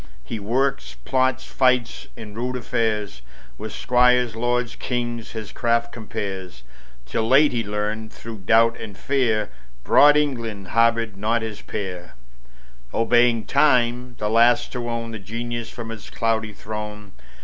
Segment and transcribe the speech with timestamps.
[0.23, 3.21] He works, plots, fights, in rude affairs,
[3.59, 6.63] With squires, lords, kings, his craft compares,
[7.05, 9.51] Till late he learned, through doubt and fear,
[9.83, 12.15] Broad England harbored not his peer:
[12.91, 17.11] Obeying time, the last to own The Genius from its cloudy throne.